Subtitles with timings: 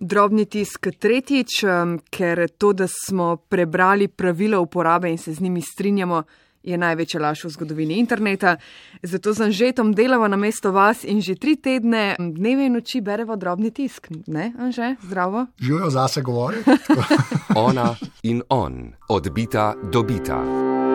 [0.00, 1.60] Drobni tisk tretjič,
[2.10, 6.22] ker to, da smo prebrali pravila uporabe in se z njimi strinjamo,
[6.62, 8.56] je največja laž v zgodovini interneta.
[9.02, 13.00] Zato sem že tam delala na mesto vas in že tri tedne, dneve in noči
[13.00, 14.08] bereva drobni tisk.
[14.26, 15.46] Ne, Anže, zdravo.
[15.60, 16.64] Živijo zase govori.
[17.68, 20.89] Ona in on, odbita dobita.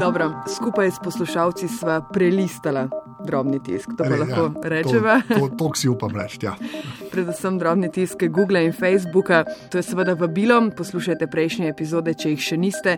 [0.00, 2.88] Dobro, skupaj s poslušalci sva prelistala
[3.24, 5.20] drobni tisk, to pa Re, lahko ja, rečeva.
[5.28, 6.38] To, to, to si upam reči.
[6.42, 6.54] Ja.
[7.12, 9.44] Predvsem drobni tisk Google in Facebooka.
[9.70, 12.96] To je seveda vabilo, poslušajte prejšnje epizode, če jih še niste.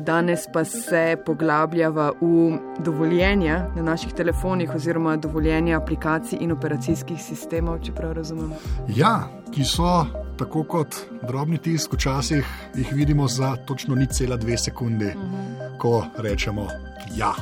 [0.00, 7.80] Danes pa se poglabljava v dovoljenja na naših telefonih oziroma dovoljenja aplikacij in operacijskih sistemov,
[7.82, 8.52] če prav razumem.
[8.88, 14.58] ja, ki so tako kot drobni tisk, včasih jih vidimo za točno ni cela dve
[14.58, 15.78] sekunde, uh -huh.
[15.78, 16.68] ko rečemo
[17.16, 17.34] ja.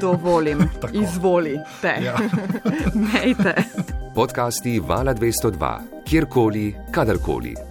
[0.00, 0.58] Dovolim,
[1.04, 1.94] izvoli te.
[2.04, 2.16] Ja.
[3.12, 3.54] Mejte.
[4.14, 7.67] Podcasti Vala 202, kjerkoli, kadarkoli.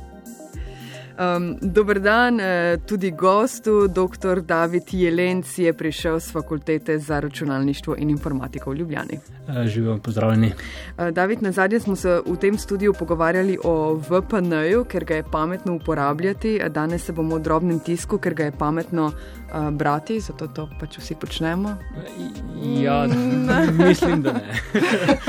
[1.18, 4.42] Um, dober dan, eh, tudi gostu, dr.
[4.42, 9.20] David Jelenc je prišel z fakultete za računalništvo in informatiko v Ljubljani.
[9.66, 10.54] Živijo, pozdravljeni.
[10.98, 15.24] Uh, David, na zadnje smo se v tem studiu pogovarjali o VPN-ju, ker ga je
[15.32, 20.48] pametno uporabljati, danes se bomo o drobnem tisku, ker ga je pametno uh, brati, zato
[20.48, 21.78] to pač vsi počnemo.
[22.84, 23.08] Ja,
[23.88, 24.54] mislim, da ne.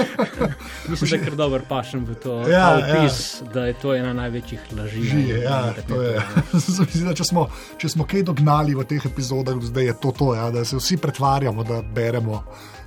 [0.88, 3.52] mislim, da je kar dober pašem v to Ja, opis, ja.
[3.54, 5.02] da je to ena največjih laži.
[5.02, 6.22] Žije, ja, to je.
[6.52, 7.46] Mislim, da če, smo,
[7.78, 10.96] če smo kaj dognali v teh epizodah, zdaj je to to, ja, da se vsi
[10.96, 12.42] pretvarjamo, da beremo.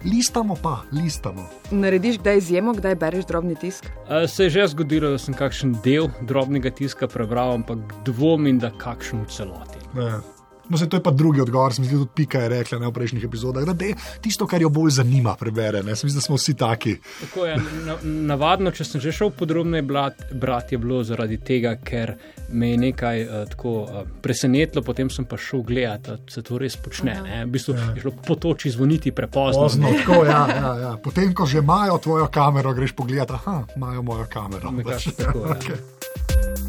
[0.05, 1.45] Listamo pa, listamo.
[1.71, 3.85] Narediš kdaj izjemo, kdaj bereš drobni tisk?
[3.85, 8.73] Uh, se je že zgodilo, da sem kakšen del drobnega tiska prebral, ampak dvomim, da
[8.73, 9.83] kakšen v celoti.
[9.95, 10.21] Ja.
[10.71, 13.23] No, se, to je pa drugi odgovor, sem tudi Pika je rekla ne, v prejšnjih
[13.27, 15.83] epizodah, da je tisto, kar jo bolj zanima, prebere.
[15.83, 15.95] Ne.
[15.95, 16.95] Sem mislim, da smo vsi taki.
[17.19, 22.15] Tako je, na, navadno, če sem že šel podrobneje brati, je bilo zaradi tega, ker
[22.55, 26.57] me je nekaj uh, tako uh, presenetilo, potem sem pa šel gledati, da se to
[26.61, 27.17] res počne.
[27.25, 27.43] Ne.
[27.45, 27.91] V bistvu ja.
[27.95, 29.67] je šlo po toči zvoniti prepozno.
[29.67, 30.93] Pozno, tako, ja, ja, ja.
[31.03, 34.71] Potem, ko že imajo tvojo kamero, greš pogledat, aha, imajo mojo kamero.
[34.71, 35.51] Nekako tako, ja.
[35.59, 36.60] okay.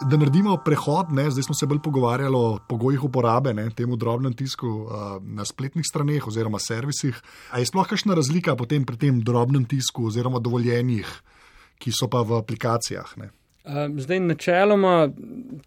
[0.00, 4.32] Da naredimo prehod, ne, zdaj smo se bolj pogovarjali o pogojih uporabe ne, temu drobnem
[4.32, 7.18] tisku uh, na spletnih straneh oziroma servisih.
[7.52, 11.10] A je sploh kakšna razlika potem pri tem drobnem tisku oziroma dovoljenjih,
[11.78, 13.12] ki so pa v aplikacijah?
[13.20, 13.28] Ne?
[13.96, 15.10] Zdaj, načeloma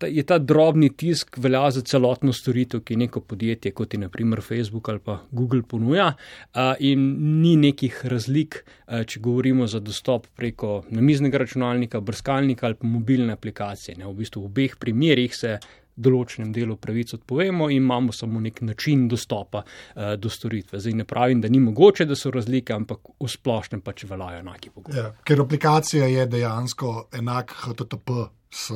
[0.01, 4.89] je ta drobni tisk velja za celotno storitev, ki neko podjetje, kot je naprimer Facebook
[4.89, 6.13] ali pa Google, ponuja,
[6.79, 7.05] in
[7.41, 8.63] ni nekih razlik,
[9.05, 13.97] če govorimo za dostop preko namiznega računalnika, brskalnika ali pa mobilne aplikacije.
[13.97, 15.57] Ne, v bistvu v obeh primerjih se
[15.95, 20.79] določenem delu pravic odpovemo in imamo samo nek način dostopa uh, do storitve.
[20.79, 24.71] Zdaj ne pravim, da ni mogoče, da so razlike, ampak v splošnem pač veljajo enaki
[24.73, 24.97] pogoji.
[24.97, 28.23] Ja, ker aplikacija je dejansko enak HTTP.
[28.53, 28.71] S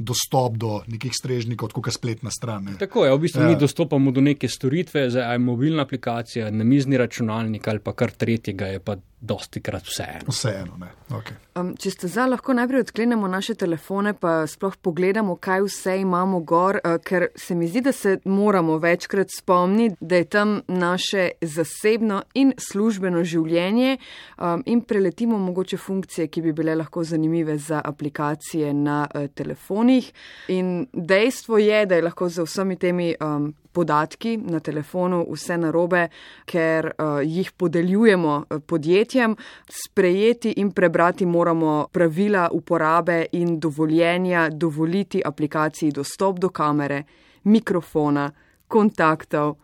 [0.00, 2.64] dostop do nekih strežnikov, kot je spletna stran.
[2.64, 2.78] Ne.
[2.80, 3.50] Tako je, v bistvu ja.
[3.52, 8.72] mi dostopamo do neke storitve, zdaj je mobilna aplikacija, namizni računalnik ali pa kar tretjega,
[8.72, 10.32] je pa dosti krat vseeno.
[10.32, 10.88] Vseeno, ne.
[11.12, 11.36] Okay.
[11.58, 16.40] Um, če ste za, lahko najprej odklenemo naše telefone, pa sploh pogledamo, kaj vse imamo
[16.40, 21.26] gor, uh, ker se mi zdi, da se moramo večkrat spomniti, da je tam naše
[21.42, 23.98] zasebno in službeno življenje
[24.38, 30.12] um, in preletimo mogoče funkcije, ki bi bile lahko zanimive za aplikacije na uh, telefonih.
[30.48, 36.08] In dejstvo je, da je lahko za vsemi temi um, podatki na telefonu vse narobe,
[36.44, 39.36] ker uh, jih podeljujemo podjetjem.
[39.68, 47.02] Sprejeti in prebrati moramo pravila uporabe in dovoljenja, dovoliti aplikaciji dostop do kamere,
[47.44, 48.30] mikrofona,
[48.68, 49.56] kontaktov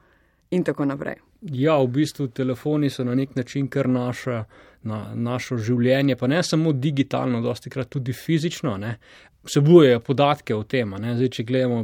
[0.51, 1.17] in tako naprej.
[1.43, 4.45] Ja, v bistvu telefoni so na nek način kar naša.
[4.87, 8.93] Na našo življenje, pa ne samo digitalno, dosti krat tudi fizično, ne,
[9.47, 10.93] vsebujejo podatke o tem.
[10.99, 11.79] Zdaj, če gledamo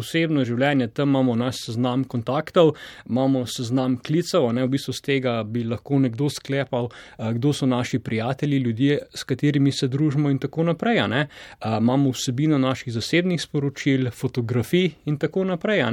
[0.00, 2.74] osebno življenje, tam imamo naš seznam kontaktov,
[3.08, 8.00] imamo seznam klicev, ne, v bistvu z tega bi lahko nekdo sklepal, kdo so naši
[8.04, 11.02] prijatelji, ljudje, s katerimi se družimo in tako naprej.
[11.08, 11.26] Ne.
[11.64, 15.84] Imamo vsebino naših zasebnih sporočil, fotografij in tako naprej.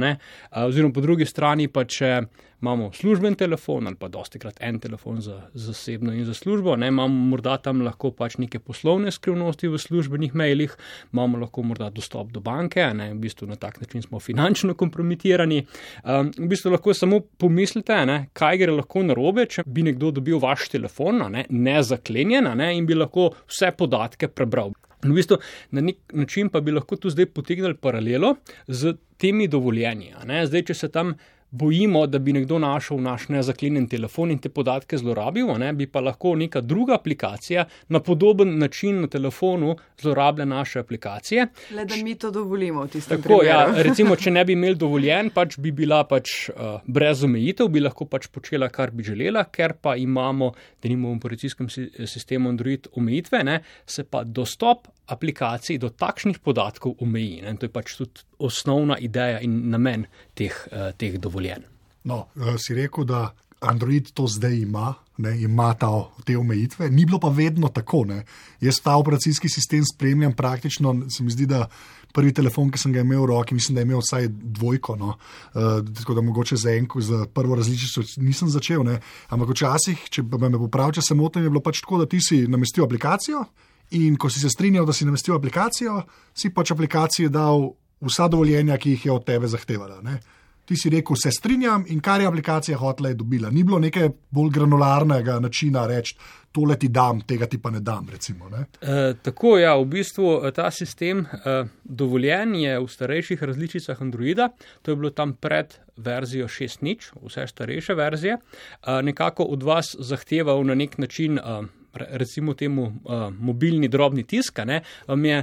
[0.56, 2.22] Oziroma, po drugi strani pa če
[2.62, 6.88] imamo služben telefon ali pa dosti krat en telefon za zasebno in za službo, ne,
[6.88, 10.76] imamo morda tam lahko pač neke poslovne skrivnosti v službenih mailih,
[11.12, 15.64] imamo lahko morda dostop do banke, ne, v bistvu na tak način smo finančno kompromitirani.
[16.04, 20.38] Um, v bistvu lahko samo pomislite, ne, kaj gre lahko narobe, če bi nekdo dobil
[20.38, 24.70] vaš telefon, ne, ne zaklenjen ne, in bi lahko vse podatke prebral.
[25.02, 25.40] V bistvu,
[25.74, 28.36] na nek način pa bi lahko tu zdaj potegnili paralelo
[28.68, 30.12] z temi dovoljenji.
[30.22, 31.16] Zdaj, če se tam
[31.52, 36.00] bojimo, da bi nekdo našel naš nezaklenjen telefon in te podatke zlorabil, ne, bi pa
[36.00, 41.46] lahko neka druga aplikacija na podoben način na telefonu zlorabila naše aplikacije.
[41.70, 45.30] Le da mi to dovolimo v tistem Tako, ja, recimo, če ne bi imeli dovoljen,
[45.34, 49.76] pač bi bila pač uh, brez omejitev, bi lahko pač počela, kar bi želela, ker
[49.76, 55.78] pa imamo, da nimamo v operacijskem si- sistemu Android omejitve, ne, se pa dostop aplikacij
[55.78, 57.42] do takšnih podatkov omeji.
[57.44, 61.68] In to je pač tudi osnovna ideja in namen teh, uh, teh dovoljenj.
[62.04, 63.30] No, eh, si rekel, da
[63.62, 65.90] Android to zdaj ima, ne, ima ta,
[66.24, 68.04] te omejitve, ni bilo pa vedno tako.
[68.04, 68.24] Ne.
[68.60, 71.68] Jaz ta operacijski sistem spremljam praktično, se mi zdi, da
[72.12, 74.28] prvi telefon, ki sem ga imel v roki, mislim, da je imel vsaj
[74.58, 74.96] dvojko.
[74.96, 75.14] No.
[75.54, 78.82] Uh, tako da mogoče za enko, za prvo različico nisem začel.
[78.84, 78.98] Ne.
[79.28, 82.44] Ampak včasih, če me popravi, če se motim, je bilo pač tako, da ti si
[82.48, 83.46] namestil aplikacijo
[83.92, 86.02] in ko si se strinjal, da si namestil aplikacijo,
[86.34, 87.70] si pač aplikaciji dal
[88.02, 90.00] vsa dovoljenja, ki jih je od tebe zahtevala.
[90.02, 90.18] Ne.
[90.64, 93.50] Ti si rekel, se strinjam in kar je aplikacija hotela, je dobila.
[93.50, 96.14] Ni bilo neke bolj granularnega načina reči,
[96.54, 98.06] tole ti dam, tega ti pa ne dam.
[98.12, 98.64] Recimo, ne?
[98.80, 104.52] E, tako ja, v bistvu eh, ta sistem e, dovoljen je v starejših različicah Androida,
[104.82, 110.62] to je bilo tam pred verzijo 6.0, vse starejše verzije, e, nekako od vas zahteval
[110.64, 111.38] na nek način.
[111.38, 115.42] E, Recimo temu uh, mobilni drobni tisk, ne, vam je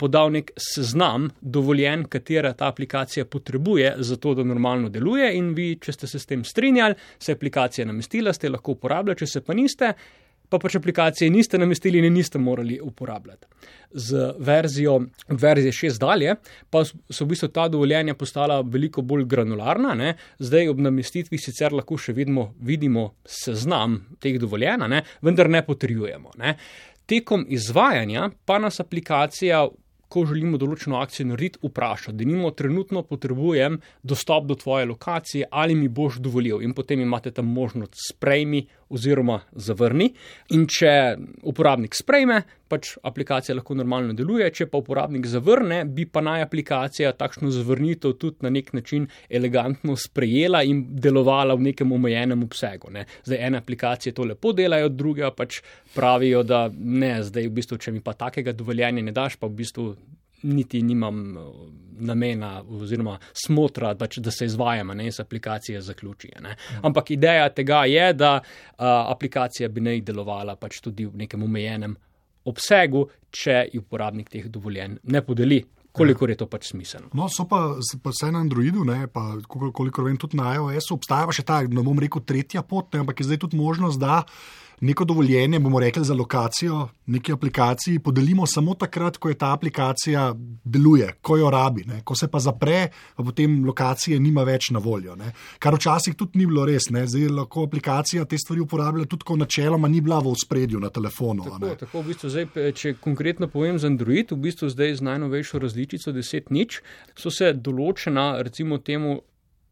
[0.00, 5.32] podal nek seznam dovoljen, katera ta aplikacija potrebuje, zato da normalno deluje.
[5.36, 9.18] In vi, če ste se s tem strinjali, se je aplikacija namestila, ste lahko uporabljali,
[9.20, 9.92] če se pa niste,
[10.50, 13.46] pa pač aplikacije niste namestili in niste morali uporabljati.
[13.90, 16.34] Z verzijo, verzije 6 dalje,
[16.70, 19.94] pa so v bistvu ta dovoljenja postala veliko bolj granularna.
[19.94, 20.14] Ne?
[20.38, 25.04] Zdaj ob namestitvi sicer lahko še vidimo, vidimo seznam teh dovoljenj, ne?
[25.22, 26.34] vendar ne potrjujemo.
[26.42, 26.56] Ne?
[27.10, 29.68] Tekom izvajanja pa nas aplikacija.
[30.10, 35.76] Ko želimo določeno akcijo narediti, vpraša, da nimo trenutno potrebujem dostop do tvoje lokacije, ali
[35.78, 36.64] mi boš dovolil.
[36.66, 40.10] In potem imate tam možnost sprejmi oziroma zavrni.
[40.56, 40.92] In če
[41.46, 42.40] uporabnik sprejme,
[42.70, 48.16] pač aplikacija lahko normalno deluje, če pa uporabnik zavrne, bi pa naj aplikacija takšno zavrnitev
[48.20, 52.92] tudi na nek način elegantno sprejela in delovala v nekem omejenem obsegu.
[52.94, 53.06] Ne.
[53.26, 55.60] Zdaj ene aplikacije to lepo delajo, druge pač
[55.94, 59.62] pravijo, da ne, zdaj v bistvu, če mi pa takega dovoljenja ne daš, pa v
[59.62, 59.90] bistvu
[60.42, 61.36] niti nimam
[62.00, 66.32] namena oziroma smotra, da, da se izvajamo ne, in se aplikacija zaključi.
[66.40, 66.56] Ne.
[66.82, 68.42] Ampak ideja tega je, da a,
[69.12, 71.96] aplikacija bi naj delovala pač tudi v nekem omejenem
[72.50, 75.60] obsegu, če uporabnik teh dovoljenj ne podeli.
[75.90, 77.08] Kolikor je to pač smiselno.
[77.18, 77.64] No, so pa,
[78.02, 81.56] pa vse na Androidu, ne, pa kolikor vem, tudi na iOS-u obstaja pa še ta,
[81.66, 84.20] ne bom rekel, tretja pot, ne, ampak je zdaj tudi možnost, da
[84.80, 90.34] neko dovoljenje, bomo rekli za lokacijo neki aplikaciji, podelimo samo takrat, ko je ta aplikacija
[90.64, 91.84] deluje, ko jo rabi.
[91.86, 92.00] Ne.
[92.04, 95.16] Ko se pa zapre, pa potem lokacije nima več na voljo.
[95.16, 95.32] Ne.
[95.58, 96.90] Kar včasih tudi ni bilo res.
[96.90, 97.06] Ne.
[97.06, 101.44] Zdaj lahko aplikacija te stvari uporablja tudi, ko načeloma ni bila v spredju na telefonu.
[101.44, 105.58] Tako, tako v bistvu zdaj, če konkretno povem za Android, v bistvu zdaj z najnovejšo
[105.58, 106.80] različico 10.0
[107.18, 109.18] so se določena, recimo temu,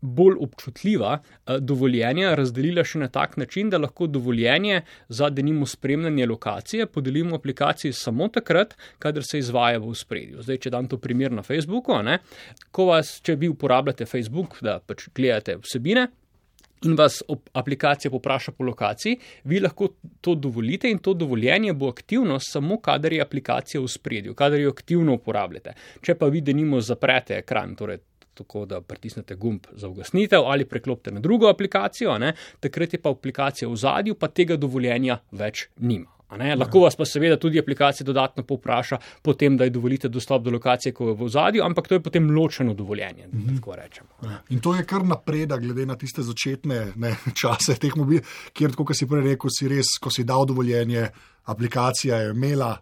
[0.00, 1.18] bolj občutljiva
[1.60, 7.92] dovoljenja razdelila še na tak način, da lahko dovoljenje za denimo spremljanje lokacije podelimo aplikaciji
[7.92, 10.42] samo takrat, kadar se izvaja v spredju.
[10.42, 12.20] Zdaj, če dam to primer na Facebooku, ne,
[12.70, 16.08] ko vas, če vi uporabljate Facebook, da pač gledate vsebine.
[16.86, 17.16] In vas
[17.58, 19.16] aplikacija popraša po lokaciji,
[19.50, 19.88] vi lahko
[20.22, 24.70] to dovolite, in to dovoljenje bo aktivno samo, kadar je aplikacija v spredju, kadar jo
[24.70, 25.74] aktivno uporabljate.
[26.06, 27.98] Če pa vi denimo zaprete ekran, torej
[28.38, 33.10] tako da pritisnete gumb za ugasnitev ali preklopite na drugo aplikacijo, ne, takrat je pa
[33.10, 36.18] aplikacija v zadju, pa tega dovoljenja več nima.
[36.28, 40.92] Lahko vas pa seveda tudi aplikacija dodatno povpraša, potem, da ji dovolite dostop do lokacije,
[40.92, 43.26] ko je v zadju, ampak to je potem ločeno dovoljenje.
[43.26, 43.56] Mm -hmm.
[43.56, 44.08] tako rečemo.
[44.48, 48.20] In to je kar napredek, glede na tiste začetne ne, čase teh mobil,
[48.52, 51.08] kjer, kot si prej rekel, si res, ko si dal dovoljenje,
[51.44, 52.76] aplikacija je imela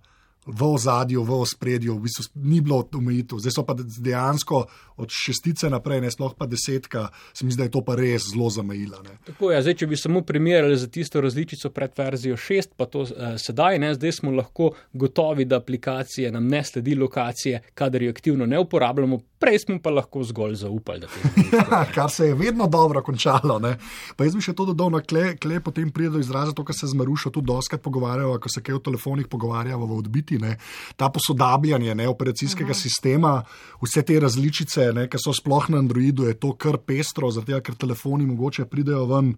[0.47, 3.39] v ozadju, v ospredju, v bistvu ni bilo omejitev.
[3.43, 4.63] Zdaj so pa dejansko
[4.97, 8.31] od šestice naprej, ne sploh pa desetka, se mi zdi, da je to pa res
[8.31, 9.03] zelo zamejila.
[9.05, 9.19] Ne.
[9.27, 13.05] Tako je, zdaj, če bi samo primerjali za tisto različico pred verzijo 6, pa to
[13.05, 18.15] uh, sedaj, ne, zdaj smo lahko gotovi, da aplikacije nam ne sledi lokacije, kadar jo
[18.15, 21.07] aktivno ne uporabljamo, prej smo pa lahko zgolj zaupali.
[21.95, 23.59] Kar se je vedno dobro končalo.
[23.59, 23.77] Ne.
[24.17, 26.77] Pa jaz bi še to dodal, na kle, kle potem pride do izraza to, kar
[26.77, 30.41] se z Marušo tudi doskrat pogovarjajo, ko se kaj v telefonih pogovarjamo v odbiti.
[30.43, 30.57] Ne.
[30.97, 32.81] Ta posodabljanje ne, operacijskega Aha.
[32.81, 33.37] sistema,
[33.83, 37.79] vse te različice, ne, ki so sploh na Androidu, je to kar pestro, zato ker
[37.79, 39.35] telefoni mogoče pridejo ven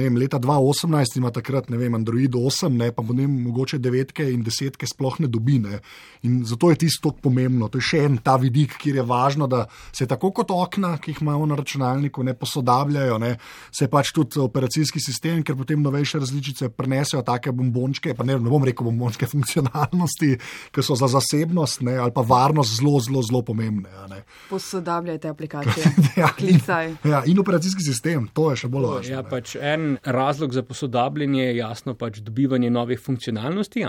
[0.00, 4.42] vem, leta 2018 ima takrat, ne vem, Android 8, ne, pa potem mogoče devetke in
[4.46, 5.58] desetke sploh ne dobi.
[5.62, 5.80] Ne.
[6.22, 7.68] In zato je tisto tako pomembno.
[7.68, 11.12] To je še en ta vidik, kjer je važno, da se tako kot okna, ki
[11.12, 13.34] jih imamo na računalniku, ne posodabljajo, ne,
[13.74, 18.52] se pač tudi operacijski sistem, ker potem novejše različice prenesejo take bombončke, pa ne, ne
[18.52, 20.36] bom rekel bombončke funkcionalnosti,
[20.72, 24.22] ki so za zasebnost ne, ali pa varnost zelo, zelo, zelo pomembne.
[24.50, 25.92] Posodabljajte aplikacije.
[26.22, 26.60] ja, in,
[27.04, 29.14] ja, in operacijski sistem, to je še bolj važno.
[29.16, 33.84] Ja, pač en razlog za posodabljanje je jasno pač dobivanje novih funkcionalnosti.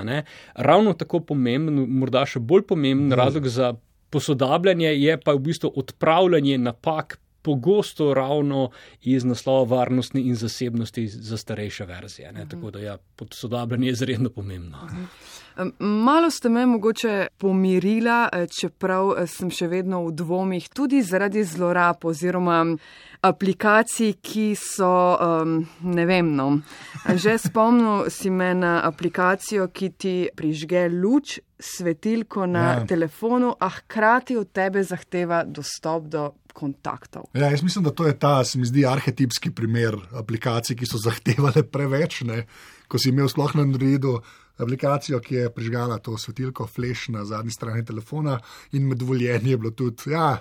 [0.56, 3.20] Ravno tako pomemben, morda še bolj pomemben no.
[3.20, 3.74] razlog za
[4.14, 7.20] posodabljanje je pa v bistvu odpravljanje napak.
[7.44, 8.70] Pogosto ravno
[9.02, 12.30] iz naslova varnosti in zasebnosti za starejše verzije.
[12.32, 12.50] Uh -huh.
[12.50, 14.78] Tako da ja, posodabljanje je izredno pomembno.
[14.84, 15.43] Uh -huh.
[15.80, 21.44] Malo ste me mogoče pomirila, eh, čeprav eh, sem še vedno v dvomih, tudi zaradi
[21.46, 22.64] zlorab oziroma
[23.24, 26.48] aplikacij, ki so, um, ne vem, no.
[27.08, 32.86] Že spomnil si me na aplikacijo, ki ti prižge luč, svetilko na ja.
[32.90, 36.32] telefonu, a hkrati od tebe zahteva dostop do.
[36.54, 37.24] Kontaktov.
[37.34, 41.00] Ja, jaz mislim, da to je ta, se mi zdi, arhetipski primer aplikacij, ki so
[41.02, 42.20] zahtevale preveč.
[42.30, 42.44] Ne?
[42.86, 44.20] Ko si imel sploh na Androidu
[44.58, 48.40] aplikacijo, ki je prižgala to svetilko, flash na zadnji strani telefona,
[48.72, 50.38] in med dovoljenjem je bilo tudi, ja,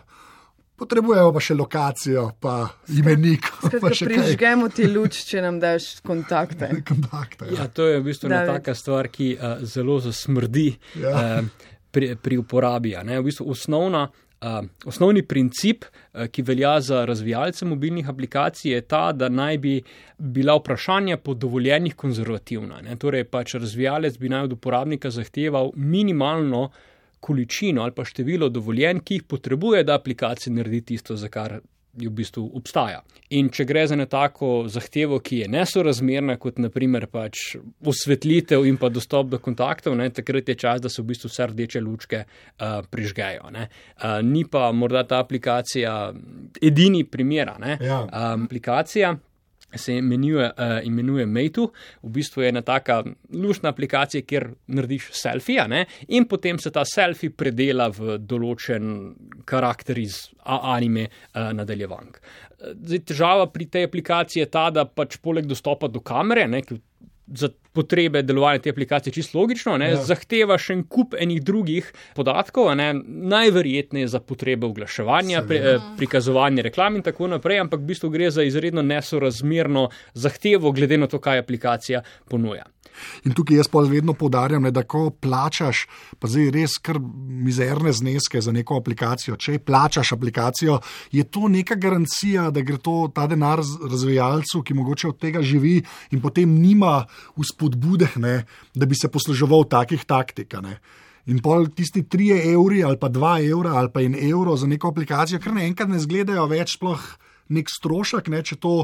[0.83, 2.57] potrebujemo pa še lokacijo, pa
[2.92, 3.49] imenik.
[3.73, 6.71] Prižgemo ti luč, če nam daš kontakte.
[6.90, 7.62] kontakte ja.
[7.62, 11.12] Ja, to je v bistvu ena taka stvar, ki uh, zelo zasmrdi ja.
[11.12, 12.97] uh, pri, pri uporabi.
[12.97, 14.09] V bistvu osnovna
[14.43, 19.75] Uh, osnovni princip, uh, ki velja za razvijalce mobilnih aplikacij, je ta, da naj bi
[20.19, 22.81] bila vprašanja po dovoljenih konzervativna.
[22.83, 22.97] Ne?
[22.99, 26.71] Torej, pač razvijalec bi naj od uporabnika zahteval minimalno
[27.21, 31.61] količino ali pa število dovoljenj, ki jih potrebuje, da aplikacija naredi tisto, za kar
[31.93, 33.03] v bistvu obstaja.
[33.37, 37.57] In če gre za neko zahtevo, ki je nesorazmerna, kot naprimer pač
[37.89, 41.51] osvetlitev in pa dostop do kontaktov, ne, takrat je čas, da se v bistvu vse
[41.53, 43.51] rdeče lučke uh, prižgejo.
[43.53, 45.97] Uh, ni pa morda ta aplikacija
[46.63, 47.53] edini primer.
[47.81, 48.03] Ja.
[48.05, 49.15] Um, aplikacija,
[49.75, 51.67] se imenuje, uh, imenuje Meitu,
[52.02, 53.02] v bistvu je ena taka
[53.33, 55.85] lušna aplikacija, kjer narediš selfije ne?
[56.09, 59.14] in potem se ta selfie predela v določen
[59.49, 62.21] karakter iz anime uh, nadaljevank.
[62.62, 66.62] Zdaj, težava pri tej aplikaciji je ta, da pač poleg dostopa do kamere, ne,
[67.35, 69.97] za potrebe delovanja te aplikacije čisto logično, ja.
[70.05, 72.91] zahteva še en kup enih drugih podatkov, ne,
[73.33, 78.31] najverjetneje za potrebe oglaševanja, pri, eh, prikazovanja reklam in tako naprej, ampak v bistvu gre
[78.31, 82.69] za izredno nesorazmerno zahtevo, glede na to, kaj aplikacija ponuja.
[83.25, 85.87] In tukaj jaz pa vedno podarjam, da ko plačaš,
[86.19, 90.79] pa zdaj res kar mizerne zneske za neko aplikacijo, če plačaš aplikacijo,
[91.12, 95.79] je to neka garancija, da gre to ta denar razvijalcu, ki mogoče od tega živi
[96.11, 97.03] in potem nima
[97.38, 98.43] vzpodbude, ne,
[98.75, 100.55] da bi se posluževal takih taktik.
[100.62, 100.79] Ne.
[101.31, 104.91] In pol tisti 3 evri ali pa 2 evra ali pa 1 evro za neko
[104.91, 107.02] aplikacijo, kar naenkrat ne zgledajo več sploh
[107.52, 108.75] nek strošek, ne, če to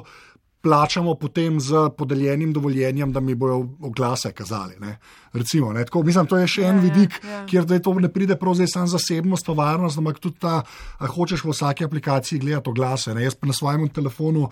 [0.60, 4.74] plačamo potem z podeljenim dovoljenjem, da mi bojo oglase kazali.
[4.80, 4.98] Ne.
[5.32, 5.84] Recimo, ne.
[5.84, 7.42] Tako, mislim, to je še en ja, ja vidik, ja, ja.
[7.46, 10.62] kjer to ne pride prav zdaj samo zasebnost, pa varnost, ampak tudi ta,
[10.98, 13.14] a hočeš v vsaki aplikaciji gledati oglase.
[13.14, 13.22] Ne.
[13.26, 14.48] Jaz pa na svojem telefonu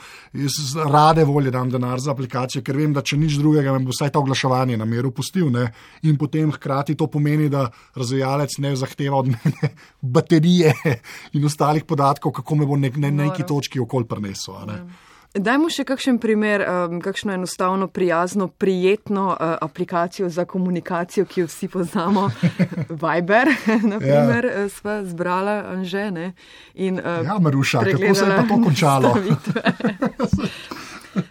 [0.93, 4.15] rade volje dam denar za aplikacijo, ker vem, da če nič drugega, me bo vsaj
[4.15, 5.51] to oglaševanje na miru pustil.
[5.51, 5.67] Ne.
[6.07, 10.75] In potem hkrati to pomeni, da razvijalec ne zahteva od mene baterije
[11.35, 14.63] in ostalih podatkov, kako me bo nek, ne, neki točki okol prenesel.
[15.37, 21.47] Dajmo še kakšen primer, um, kakšno enostavno, prijazno, prijetno uh, aplikacijo za komunikacijo, ki jo
[21.51, 22.31] vsi poznamo.
[23.03, 23.53] Viber,
[23.93, 24.65] naprimer, ja.
[24.65, 26.33] Uh, sva zbrala Anžene.
[26.75, 29.15] In, uh, ja, Maruša, kako se je to končalo?
[31.17, 31.23] Uh,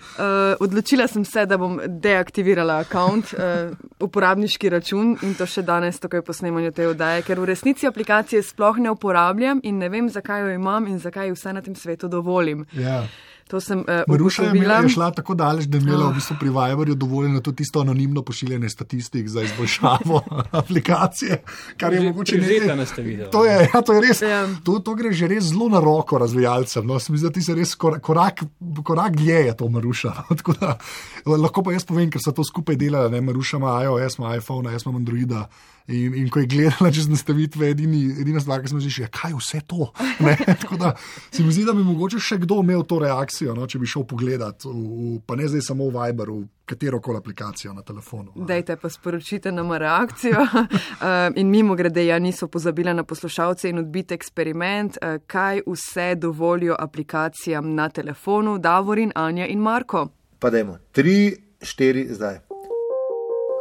[0.59, 6.23] odločila sem se, da bom deaktivirala račun, uh, uporabniški račun in to še danes, takoj
[6.25, 10.45] po snemanju te oddaje, ker v resnici aplikacije sploh ne uporabljam in ne vem, zakaj
[10.45, 12.65] jo imam in zakaj vse na tem svetu dovolim.
[12.73, 13.03] Ja.
[13.47, 16.11] To sem uh, Maruša je, imela, je šla tako daleč, da je imela oh.
[16.11, 20.21] v bistvu pri Viberju dovoljeno tudi tisto anonimno pošiljanje statistik za izboljšavo
[20.61, 21.43] aplikacije.
[21.77, 23.29] Kar je mogoče že nekaj, ste videli.
[23.31, 24.21] To je, ja, to je res.
[24.21, 24.47] Ja.
[24.63, 26.87] To, to gre že res zelo na roko razvijalcem.
[26.87, 28.41] No, Mislim, da ti se res korak, korak,
[28.83, 30.13] korak dlje je to Maruša.
[30.45, 30.77] No, da,
[31.25, 33.09] lahko pa jaz povem, ker so to skupaj delali.
[33.13, 33.21] Ne?
[33.21, 35.47] Maruša ima iOS, ima iPhone, jaz imam Androida.
[35.87, 39.31] In, in ko je gledala čez nastavitve, edini, edina stvar, ki smo že rekli, kaj
[39.31, 39.91] je vse to.
[40.61, 40.95] Tako da
[41.31, 44.07] se mi zdi, da bi mogoče še kdo imel to reakcijo, no, če bi šel
[44.09, 48.33] pogledat, v, v, pa ne zdaj samo v Viber, v katero koli aplikacijo na telefonu.
[48.33, 50.41] Dajte pa sporočite nam reakcijo.
[50.41, 56.15] uh, in mimo grede, ja niso pozabili na poslušalce in odbiti eksperiment, uh, kaj vse
[56.17, 60.07] dovolijo aplikacijam na telefonu, Davorin, Anja in Marko.
[60.39, 62.39] Pa dajmo, tri, štiri, zdaj.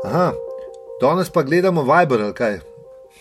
[0.05, 0.33] Aha,
[1.01, 2.59] danes pa gledamo Viber ali kaj.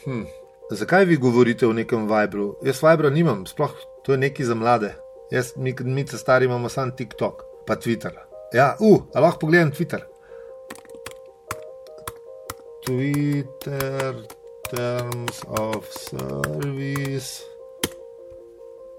[0.04, 0.24] Hm.
[0.72, 2.56] Zakaj vi govorite o nekem Vibru?
[2.64, 3.72] Jaz Vibra nimam, sploh
[4.04, 4.96] to je nekaj za mlade.
[5.32, 8.12] Jaz, mi, mi se stari imamo samo TikTok, pa Twitter.
[8.54, 10.02] Ja, uh, lahko pogledam Twitter.
[12.86, 14.16] Twitter,
[14.70, 17.44] terms of service,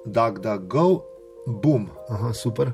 [0.07, 1.03] DuckDuckGo,
[1.47, 2.73] boom, aha, super.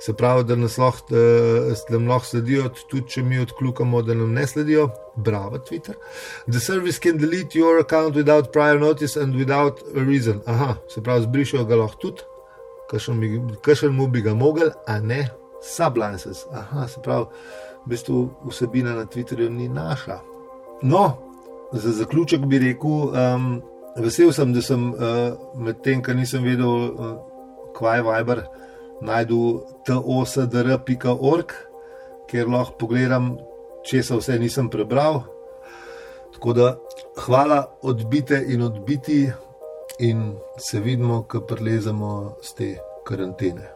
[0.00, 4.32] Se pravi, da nas lahko, da nam lahko sledijo, tudi če mi odkljukamo, da nam
[4.32, 4.88] ne sledijo.
[5.16, 5.94] Bravo, Twitter.
[6.50, 10.40] The service can delete your account without prior notice and without a reason.
[10.46, 12.22] Aha, se pravi, zbrišajo ga lahko tudi,
[13.62, 15.28] kakšen mu bi ga mogel, a ne
[15.62, 16.44] sublinces.
[16.52, 17.26] Aha, se pravi,
[17.86, 20.18] v bistvu vsebina na Twitterju ni naša.
[20.82, 21.18] No,
[21.72, 23.62] za zaključek bi rekel, um,
[23.96, 27.16] vesel sem, da sem uh, med tem, kar nisem vedel, uh,
[27.76, 28.44] kvaj Viber,
[29.00, 31.52] najdel tosdr.org,
[32.30, 33.34] kjer lahko pogledam,
[33.84, 35.22] če se vse nisem prebral.
[36.34, 36.68] Tako da
[37.24, 39.32] hvala odbite in odbiti,
[39.98, 42.68] in se vidimo, ko prelezemo z te
[43.06, 43.70] karantene.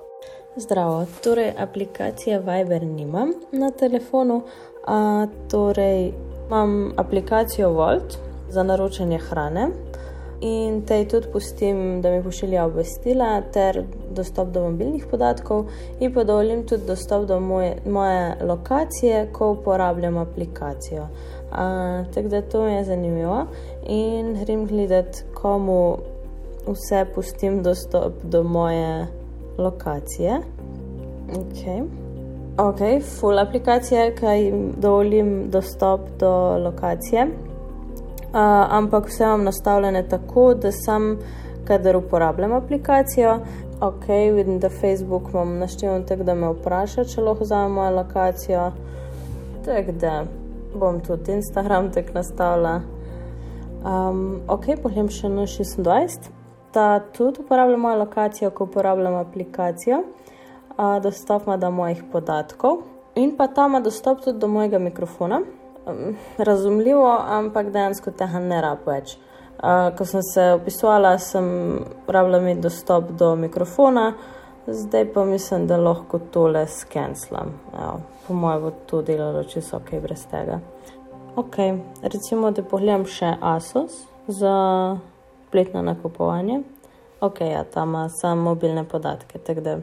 [0.57, 4.43] Zdravo, torej aplikacije Viber nimam na telefonu,
[4.87, 6.13] a torej
[6.47, 9.69] imam aplikacijo Volt za naročanje hrane
[10.40, 15.66] in tej tudi pustim, da mi pošilja obvestila ter dostop do mobilnih podatkov
[16.00, 21.09] in pa dovolim tudi dostop do moje, moje lokacije, ko uporabljam aplikacijo.
[22.14, 23.47] Tako da to mi je zanimivo
[23.87, 25.97] in grem gledati, komu
[26.66, 29.07] vse pustim dostop do moje
[29.59, 30.40] lokacije.
[31.28, 31.88] Ok,
[32.57, 37.48] okay full aplikacije, ki jim dovolim dostop do lokacije.
[38.29, 38.41] Uh,
[38.79, 41.17] ampak vse imam nastavljene tako, da sem,
[41.65, 43.39] kadar uporabljam aplikacijo,
[43.81, 48.71] ok, vidim, da Facebook imam našteven tak, da me vpraša, če lahko vzamem mojo lokacijo.
[49.65, 50.25] Tako da
[50.75, 52.81] bom tudi Instagram tak nastavila.
[53.85, 56.37] Um, ok, pohjem še na 26
[56.75, 60.03] da tudi uporabljam mojo lokacijo, ko uporabljam aplikacijo,
[60.77, 62.83] a, dostop ima do mojih podatkov
[63.15, 65.41] in pa tam ima dostop tudi do mojega mikrofona.
[66.38, 69.16] Razumljivo, ampak dejansko tega ne rab več.
[69.59, 71.47] A, ko sem se opisovala, sem
[72.07, 74.12] rabila imeti dostop do mikrofona,
[74.66, 77.55] zdaj pa mislim, da lahko tole skenslam.
[78.27, 80.61] Po mojem bo to delalo čisto ok brez tega.
[81.37, 81.57] Ok,
[82.03, 84.57] recimo, da pogledam še Asos za
[85.48, 86.62] spletno nakupovanje.
[87.20, 89.79] Ok, ja, tam ima samo mobilne podatke, tako da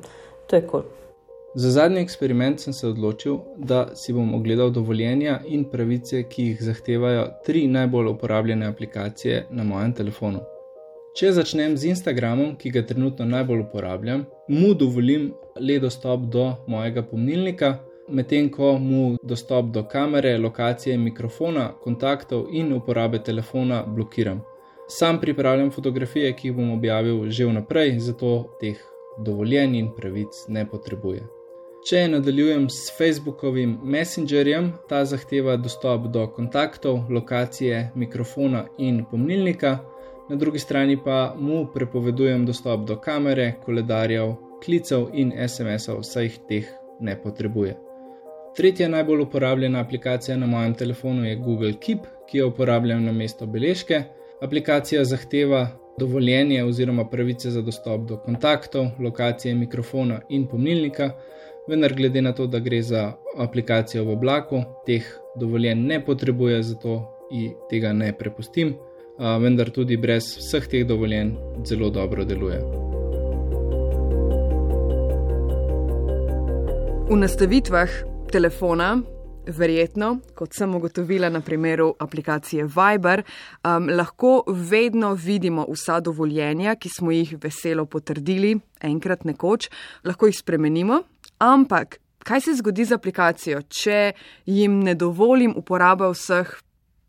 [0.48, 0.82] to je kul.
[0.82, 1.05] Cool.
[1.58, 6.64] Za zadnji eksperiment sem se odločil, da si bom ogledal dovoljenja in pravice, ki jih
[6.64, 10.42] zahtevajo tri najbolj uporabljene aplikacije na mojem telefonu.
[11.16, 17.06] Če začnem z Instagramom, ki ga trenutno najbolj uporabljam, mu dovolim le dostop do mojega
[17.08, 17.70] pomnilnika,
[18.10, 24.44] medtem ko mu dostop do kamere, lokacije, mikrofona, kontaktov in uporabe telefona blokiram.
[24.92, 28.84] Sam pripravljam fotografije, ki jih bom objavil že vnaprej, zato teh
[29.24, 31.24] dovoljenj in pravic ne potrebuje.
[31.86, 39.76] Če nadaljujem s Facebookovim Messengerjem, ta zahteva dostop do kontaktov, lokacije, mikrofona in pomnilnika,
[40.30, 44.34] na drugi strani pa mu prepovedujem dostop do kamere, koledarjev,
[44.66, 46.74] klicev in SMS-ov, saj jih teh
[47.06, 47.78] ne potrebuje.
[48.58, 53.46] Tretja najbolj uporabljena aplikacija na mojem telefonu je Google Keep, ki jo uporabljam na mesto
[53.46, 54.02] beležke.
[54.42, 55.68] Aplikacija zahteva
[56.00, 61.12] dovoljenje oziroma pravice za dostop do kontaktov, lokacije mikrofona in pomnilnika,
[61.68, 65.06] vendar glede na to, da gre za aplikacijo v oblaku, teh
[65.40, 67.00] dovoljenj ne potrebuje, zato
[67.32, 68.76] ji tega ne prepustim,
[69.18, 71.34] vendar tudi brez vseh teh dovoljenj
[71.66, 72.60] zelo dobro deluje.
[77.10, 77.90] V nastavitvah
[78.32, 78.96] telefona
[79.48, 83.22] verjetno, kot sem ugotovila na primeru aplikacije Viber,
[83.64, 89.70] um, lahko vedno vidimo vsa dovoljenja, ki smo jih veselo potrdili enkrat nekoč,
[90.04, 91.04] lahko jih spremenimo,
[91.38, 94.14] ampak kaj se zgodi z aplikacijo, če
[94.50, 96.56] jim ne dovolim uporabe vseh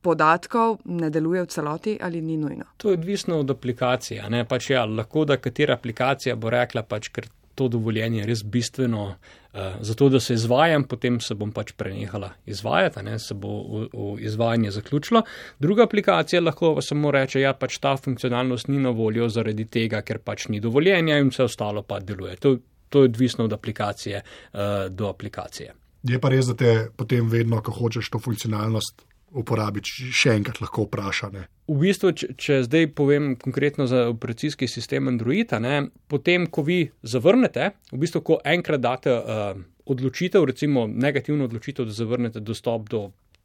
[0.07, 2.69] podatkov, ne deluje v celoti ali ni nujno?
[2.77, 4.29] To je odvisno od aplikacije.
[4.49, 9.61] Pač ja, lahko da katera aplikacija bo rekla, pač, ker to dovoljenje res bistveno, uh,
[9.81, 14.11] zato da se izvajam, potem se bom pač prenehala izvajati, ne, se bo v, v
[14.29, 15.23] izvajanje zaključilo.
[15.59, 20.21] Druga aplikacija lahko samo reče, ja, pač ta funkcionalnost ni na voljo zaradi tega, ker
[20.21, 22.37] pač ni dovoljenja in vse ostalo pa deluje.
[22.45, 22.59] To,
[22.89, 25.75] to je odvisno od aplikacije uh, do aplikacije.
[26.07, 29.03] Je pa res, da te potem vedno, ko hočeš to funkcionalnost
[29.37, 31.47] uporabiti, še enkrat lahko vprašane.
[31.67, 36.85] V bistvu, če, če zdaj povem konkretno za operacijski sistem Androida, ne, potem, ko vi
[37.03, 43.03] zavrnete, v bistvu, ko enkrat date uh, odločitev, recimo negativno odločitev, da zavrnete dostop do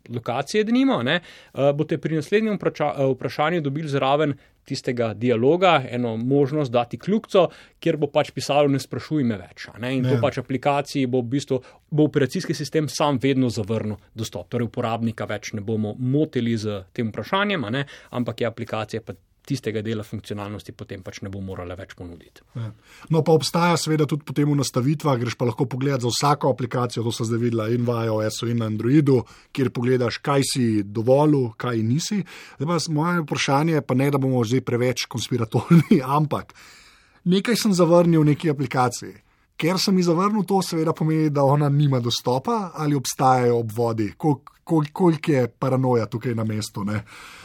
[0.10, 1.20] lokacije, da nima, ne,
[1.54, 4.34] uh, boste pri naslednjem uh, vprašanju dobili zraven
[4.66, 7.48] tistega dialoga, eno možnost dati kljubco,
[7.80, 9.68] kjer bo pač pisalo, ne sprašuj me več.
[9.80, 10.14] Ne, in ne.
[10.14, 14.50] to pač aplikaciji bo v bistvu, bo operacijski sistem sam vedno zavrnil dostop.
[14.52, 19.82] Torej, uporabnika več ne bomo motili z tem vprašanjem, ne, ampak je aplikacija pa tistega
[19.82, 22.44] dela funkcionalnosti potem pač ne bo morala več ponuditi.
[22.56, 22.70] Ja.
[23.14, 27.04] No, pa obstaja seveda tudi potem v nastavitvah, greš pa lahko pogledati za vsako aplikacijo,
[27.08, 29.22] to so zdaj videla in v iOS-u in na Androidu,
[29.56, 32.22] kjer pogledaš, kaj si dovolil, kaj nisi.
[32.60, 36.54] Zdaj pa moje vprašanje, pa ne da bomo zdaj preveč konspiratorni, ampak
[37.26, 39.18] nekaj sem zavrnil v neki aplikaciji.
[39.62, 44.14] Ker sem jih zavrnil, to seveda pomeni, da ona nima dostopa ali obstajajo obvodi.
[44.18, 47.02] Koliko kol, koliko je paranoja tukaj na mestu, ne?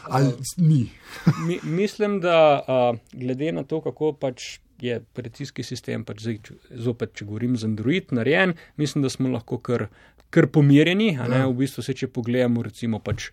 [0.06, 0.84] ali uh, ni.
[1.46, 6.38] mi, mislim, da uh, glede na to, kako pač je operacijski sistem, pač zdaj,
[6.86, 9.88] zopet, če govorim z Android, narejen, mislim, da smo lahko kar,
[10.30, 11.14] kar pomirjeni.
[11.16, 11.46] Ja.
[11.48, 13.30] V bistvu, se, če pogledamo, recimo, pač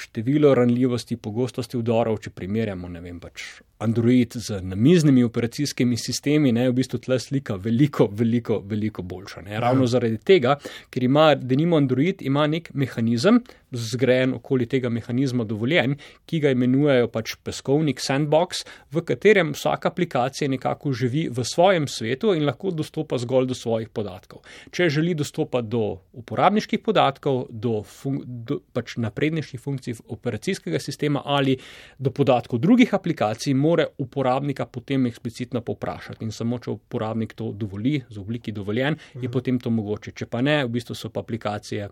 [0.00, 3.44] število ranljivosti, pogostosti vdorov, če primerjamo, ne vem, pač
[3.80, 9.44] Android z namiznimi operacijskimi sistemi, ne, v bistvu tle slika veliko, veliko, veliko boljša.
[9.48, 9.60] Ne.
[9.60, 9.94] Ravno ja.
[9.96, 10.56] zaradi tega,
[10.90, 13.40] ker ima, da nimo Android, ima nek mehanizem,
[13.72, 20.48] zgrajen okoli tega mehanizma dovoljen, ki ga imenujejo pač peskovnik sandbox, v katerem vsaka aplikacija
[20.50, 24.42] nekako živi v svojem svetu in lahko dostopa zgolj do svojih podatkov.
[24.70, 31.56] Če želi dostopati do uporabniških podatkov, do, fun do pač naprednejših funkcij operacijskega sistema ali
[31.98, 38.00] do podatkov drugih aplikacij, more uporabnika potem eksplicitno poprašati in samo, če uporabnik to dovoli,
[38.08, 39.32] z obliki dovoljen, je mhm.
[39.32, 40.14] potem to mogoče.
[40.16, 41.88] Če pa ne, v bistvu so pa aplikacije.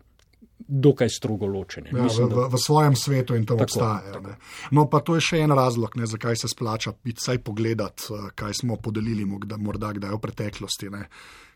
[0.59, 1.91] Dokaj strogo ločene.
[1.95, 4.19] Ja, Mislim, v, v, v svojem svetu in to obstaja.
[4.75, 8.31] No, pa to je še en razlog, ne, zakaj se splača biti vsaj pogledati, eh,
[8.35, 10.91] kaj smo podelili, morda kdaj v preteklosti.
[10.91, 11.07] Ne.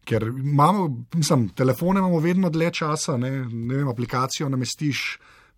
[0.06, 5.04] Ker imamo, mislim, telefone imamo vedno dlje časa, ne, ne vem, aplikacijo namestiš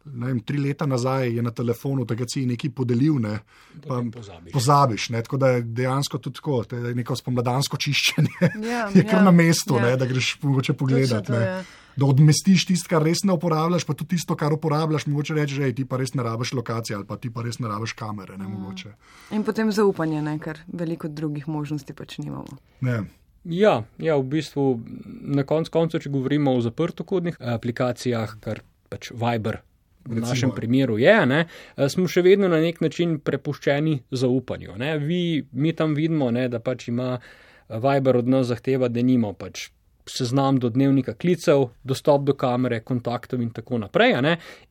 [0.04, 3.38] vem, tri leta nazaj je na telefonu, da si nekaj podelil, ne,
[3.87, 4.52] pa pozabiš.
[4.52, 9.04] pozabiš ne, tako da je dejansko tudi tako, da je neko spomladansko čiščenje, ja, je
[9.04, 9.88] kar ja, na mestu, ja.
[9.88, 11.33] ne, da greš mogoče pogledati.
[11.96, 15.70] Da odmestiš tisto, kar res ne uporabljaš, pa tudi tisto, kar uporabljaš, mogoče reči, da
[15.72, 18.38] ti pa res ne rabiš lokacije ali pa ti pa res ne rabiš kamere.
[18.38, 18.94] Ne, mm.
[19.37, 22.59] In potem zaupanje, ne, ker veliko drugih možnosti pač nimamo.
[22.83, 23.04] Ne.
[23.44, 24.80] Ja, ja, v bistvu
[25.37, 29.61] na koncu, koncu, če govorimo o zaprtokodnih aplikacijah, kar pač Viber
[30.04, 31.40] v našem primeru je, ne,
[31.76, 34.76] eh, smo še vedno na nek način prepuščeni zaupanju.
[35.00, 37.18] Vi, mi tam vidimo, ne, da pač ima
[37.68, 39.70] Viber od nas zahteva, da nimo pač
[40.06, 44.14] seznam do dnevnika klicev, dostop do kamere, kontaktov in tako naprej.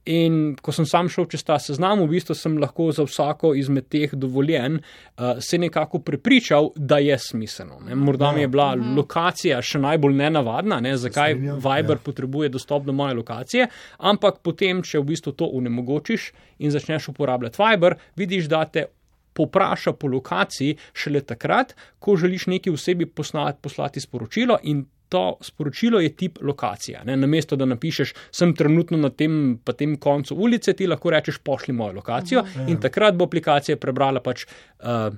[0.06, 3.88] In ko sem sam šel čez ta seznam, v bistvu sem lahko za vsako izmed
[3.90, 7.80] teh dovoljen uh, se nekako prepričal, da je smiselno.
[7.88, 7.96] Ne?
[7.96, 8.98] Morda mi je bila mhm.
[8.98, 10.98] lokacija še najbolj nenavadna, ne?
[10.98, 12.04] zakaj Viber ja.
[12.06, 13.68] potrebuje dostop do moje lokacije,
[13.98, 18.88] ampak potem, če v bistvu to unemogočiš in začneš uporabljati Viber, vidiš, da te
[19.34, 26.00] popraša po lokaciji šele takrat, ko želiš neki osebi poslati, poslati sporočilo in to sporočilo
[26.00, 27.04] je tip lokacija.
[27.04, 27.18] Ne?
[27.18, 31.94] Namesto da napišeš, sem trenutno na tem, tem koncu ulice, ti lahko rečeš, pošli mojo
[31.94, 32.70] lokacijo -huh.
[32.70, 34.46] in takrat bo aplikacija prebrala pač.
[34.80, 35.14] Uh,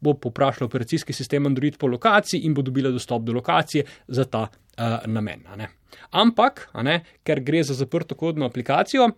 [0.00, 4.42] Bo poprašala operacijski sistem Android po lokaciji in bo dobila dostop do lokacije za ta
[4.42, 5.40] uh, namen.
[6.10, 6.68] Ampak,
[7.22, 9.12] ker gre za zaprto kodno aplikacijo, uh,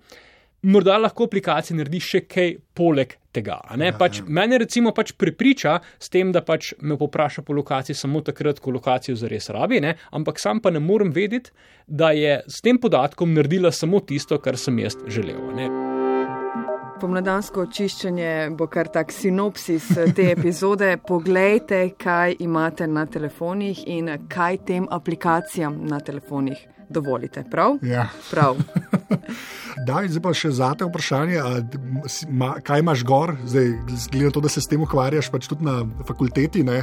[0.62, 3.61] morda lahko aplikacija naredi še kaj poleg tega.
[3.79, 4.27] Ja, pač, ja.
[4.29, 8.75] Mene recimo pač prepriča s tem, da pač me popraša po lokaciji samo takrat, ko
[8.75, 9.96] lokacijo zares rabi, ne?
[10.12, 11.55] ampak sam pa ne morem vedeti,
[11.87, 15.40] da je s tem podatkom naredila samo tisto, kar sem jaz želel.
[15.57, 15.70] Ne?
[17.01, 20.90] Pomladansko očiščenje bo kar tak sinopsis te epizode.
[21.09, 27.46] Poglejte, kaj imate na telefonih in kaj tem aplikacijam na telefonih dovolite.
[27.49, 27.79] Prav?
[27.83, 28.11] Ja.
[28.31, 28.61] Prav.
[29.87, 31.38] Da, zdaj pa še zate vprašanje,
[32.29, 33.70] ma, kaj imaš gor, zdaj,
[34.11, 36.83] glede na to, da se s tem ukvarjaš pač tudi na fakulteti, ne,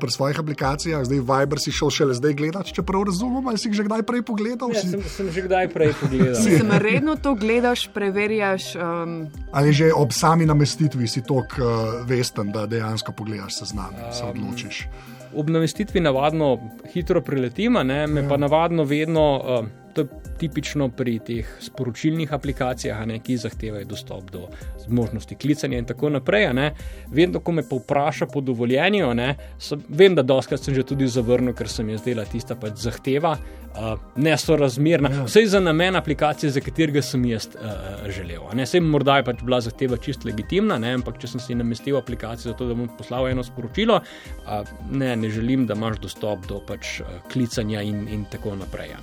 [0.00, 3.68] pri svojih aplikacijah, zdaj Viber si šel šele zdaj gledati, če prav razumem, ali si
[3.68, 4.72] jih že kdaj prej pogledal?
[4.72, 4.92] Ja, si...
[4.94, 6.40] sem, sem že kdaj prej pogledal.
[6.40, 8.72] si sem redno to gledaš, preverjaš.
[8.78, 9.18] Um...
[9.52, 11.66] Ali že ob sami namestitvi si tok uh,
[12.08, 14.14] vesten, da dejansko pogledaš seznam in um...
[14.14, 14.86] se odločiš?
[15.32, 16.58] ob namestitvi navadno
[16.92, 18.28] hitro preletim, me ja.
[18.28, 24.30] pa navadno vedno uh, To je tipično pri teh sporočilnih aplikacijah, ne, ki zahtevajo dostop
[24.30, 24.46] do
[24.88, 26.48] možnosti klicanja in tako naprej.
[26.56, 26.72] Ne.
[27.12, 31.54] Vedno, ko me povpraša po dovoljenju, ne, sem, vem, da doskrat sem že tudi zavrnil,
[31.54, 35.12] ker sem jaz dela tista pač zahteva, uh, nesorazmerna.
[35.12, 35.28] Ja.
[35.28, 38.48] Vse za namen aplikacije, za katerega sem jaz uh, želel.
[38.56, 38.66] Ne.
[38.66, 42.52] Sej morda je pač bila zahteva čist legitimna, ne, ampak če sem si namestil aplikacijo
[42.52, 46.62] za to, da bom poslal eno sporočilo, uh, ne, ne želim, da imaš dostop do
[46.66, 48.96] pač, uh, klicanja in, in tako naprej.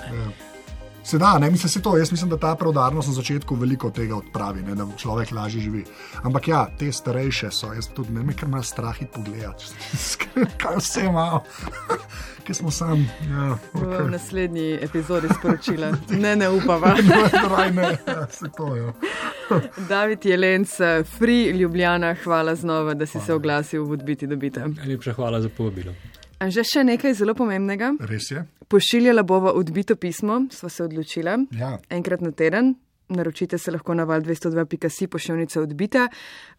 [1.09, 1.97] Sedaj, ne mislim si to.
[1.97, 5.83] Jaz mislim, da ta preudarnost na začetku veliko tega odpravi, ne, da človek lažje živi.
[6.23, 9.65] Ampak ja, te starejše so, jaz tudi ne vem, ker imaš strah in pogledati,
[10.61, 11.41] kaj vse imamo.
[12.45, 13.07] Ki smo sami.
[13.29, 14.03] Ja, okay.
[14.05, 15.91] V naslednji epizodi sporočila.
[16.23, 16.81] Ne, ne upam.
[16.81, 18.83] ne, ne, ja, se to je.
[18.83, 18.93] Ja.
[19.89, 20.77] David Jelenc,
[21.17, 23.25] Free Ljubljana, hvala znova, da si hvala.
[23.25, 24.67] se oglasil v odbiti dobite.
[24.67, 25.93] Najlepša hvala za povabilo.
[26.39, 27.93] Že še nekaj zelo pomembnega.
[28.07, 28.45] Res je.
[28.71, 31.35] Pošiljala bova odbito pismo, sva se odločila.
[31.51, 31.79] Ja.
[31.91, 32.77] Enkrat na teden.
[33.09, 36.05] Naročite se lahko na val 202.si pošiljnica odbita.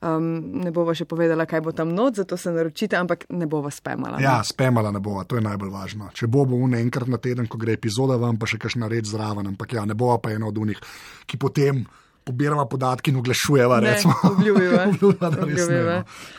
[0.02, 0.26] Um,
[0.64, 4.18] ne bova še povedala, kaj bo tam not, zato se naročite, ampak ne bova spemala.
[4.18, 4.24] Ne?
[4.26, 6.10] Ja, spemala ne bova, to je najbolj važno.
[6.12, 9.12] Če bo bo un enkrat na teden, ko gre epizoda vam, pa še kakšna reč
[9.14, 10.82] zraven, ampak ja, ne bova pa ena od unih,
[11.30, 11.84] ki potem
[12.30, 13.74] pobiramo podatke in oglašujemo.
[14.30, 14.78] Obljubimo.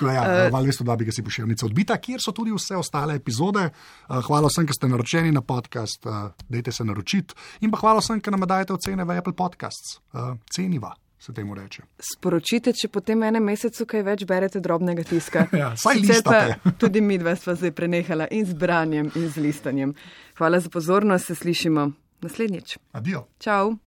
[0.12, 3.70] Ja, Val 202 bi ga si pošiljnica odbita, kjer so tudi vse ostale epizode.
[3.70, 7.36] Uh, hvala vsem, ki ste naročeni na podcast, uh, dajte se naročiti.
[7.62, 10.00] In pa hvala vsem, ki nam dajete ocene v Apple Podcasts.
[10.14, 10.96] Uh, ceniva.
[11.22, 11.84] Se temu reče.
[12.02, 15.46] Sporočite, če potem enem mesecu kaj več berete drobnega tiska.
[15.62, 16.58] ja, saj listate.
[16.82, 19.94] tudi mi dva sva zdaj prenehala in z branjem in z listanjem.
[20.42, 21.92] Hvala za pozornost, se slišimo
[22.26, 22.78] naslednjič.
[22.98, 23.28] Adijo.
[23.38, 23.78] Čau.